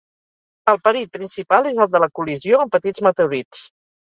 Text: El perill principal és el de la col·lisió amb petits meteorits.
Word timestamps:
El 0.71 0.79
perill 0.87 1.11
principal 1.17 1.69
és 1.73 1.83
el 1.85 1.91
de 1.97 2.01
la 2.05 2.09
col·lisió 2.21 2.63
amb 2.65 2.75
petits 2.79 3.05
meteorits. 3.11 3.63